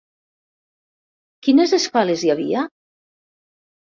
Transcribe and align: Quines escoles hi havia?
Quines 1.49 1.75
escoles 1.79 2.25
hi 2.29 2.33
havia? 2.37 2.65